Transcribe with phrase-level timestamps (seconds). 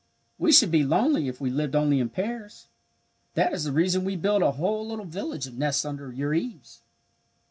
[0.39, 2.69] "We should be lonely if we lived only in pairs.
[3.35, 6.33] That is the reason that we build a whole little village of nests under your
[6.33, 6.81] eaves."